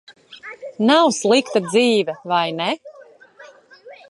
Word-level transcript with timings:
Nav 0.89 1.11
slikta 1.17 1.61
dzīve, 1.67 2.17
vai 2.33 2.43
ne? 2.63 2.71